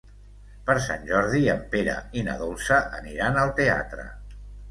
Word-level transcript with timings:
Per 0.69 0.75
Sant 0.85 1.03
Jordi 1.09 1.41
en 1.55 1.61
Pere 1.75 1.97
i 2.21 2.25
na 2.29 2.37
Dolça 2.41 2.81
aniran 3.01 3.39
al 3.43 3.53
teatre. 3.63 4.09